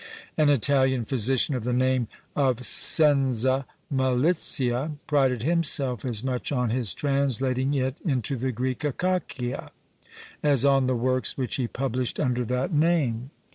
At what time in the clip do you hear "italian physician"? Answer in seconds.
0.49-1.53